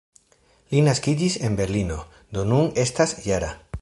Li 0.71 0.79
naskiĝis 0.87 1.35
en 1.49 1.57
Berlino, 1.59 1.99
do 2.39 2.47
nun 2.53 2.73
estas 2.85 3.15
-jara. 3.27 3.53